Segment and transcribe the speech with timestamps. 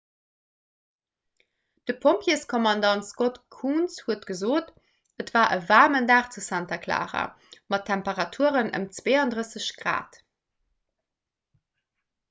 [1.87, 4.71] de pompjeeskommandant scott kouns huet gesot:
[5.25, 7.23] et war e waarmen dag zu santa clara
[7.75, 9.47] mat temperaturen ëm 32
[9.79, 10.21] °c